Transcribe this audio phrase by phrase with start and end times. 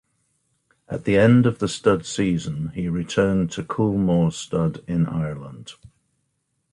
[0.89, 5.73] At the end of the stud season, he returned to Coolmore Stud in Ireland.